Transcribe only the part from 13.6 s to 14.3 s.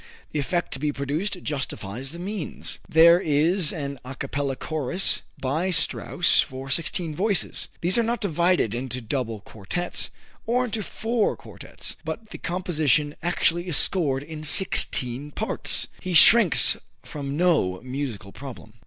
is scored